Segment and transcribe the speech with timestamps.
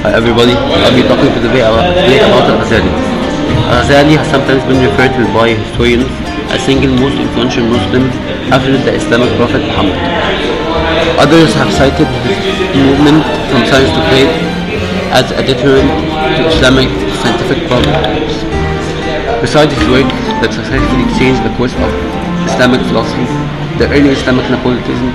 [0.00, 2.88] Hi everybody, I'll be talking today about, today about Al-Ghazali.
[3.68, 6.08] Al-Ghazali uh, has sometimes been referred to by historians
[6.48, 8.08] as single most influential Muslim
[8.48, 10.00] after the Islamic prophet Muhammad.
[11.20, 12.40] Others have cited his
[12.80, 13.20] movement
[13.52, 14.32] from science to faith
[15.12, 16.88] as a deterrent to Islamic
[17.20, 18.08] scientific progress.
[19.44, 20.08] Besides his work
[20.40, 21.92] that successfully changed the course of
[22.48, 23.28] Islamic philosophy,
[23.76, 25.12] the early Islamic Neoplatonism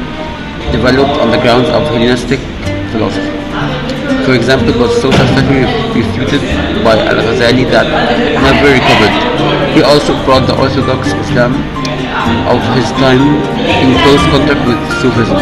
[0.70, 2.38] developed on the grounds of Hellenistic
[2.94, 3.35] philosophy.
[4.26, 6.42] For example, it was so successfully refuted
[6.82, 7.86] by Al-Ghazali that
[8.42, 9.14] never recovered.
[9.78, 11.54] He also brought the Orthodox Islam
[12.50, 13.22] of his time
[13.62, 15.38] in close contact with Sufism.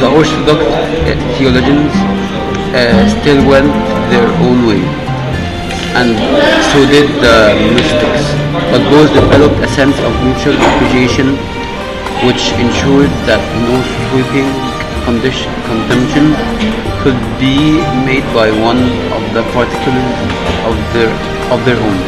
[0.00, 1.92] The Orthodox uh, theologians
[2.72, 3.68] uh, still went
[4.08, 4.80] their own way,
[5.92, 6.16] and
[6.72, 8.24] so did the mystics.
[8.72, 11.36] But both developed a sense of mutual appreciation
[12.24, 13.76] which ensured that no
[14.08, 14.77] sweeping
[15.08, 16.36] condemnation
[17.00, 18.80] could be made by one
[19.16, 20.18] of the particulars
[20.68, 21.08] of their,
[21.48, 21.98] of their own.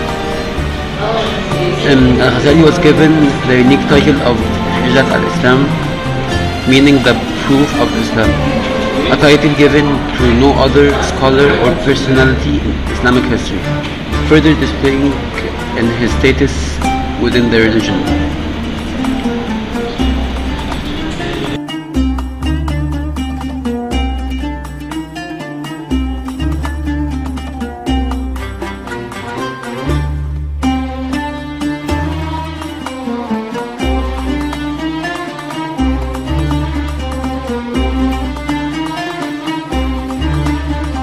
[1.89, 3.13] And uh, Al-Ghazali was given
[3.49, 4.37] the unique title of
[4.85, 5.65] Hujjat al-Islam,
[6.69, 7.17] meaning the
[7.49, 8.29] proof of Islam,
[9.09, 9.87] a title given
[10.19, 13.63] to no other scholar or personality in Islamic history,
[14.29, 15.09] further displaying
[15.81, 16.53] in his status
[17.23, 17.97] within the religion.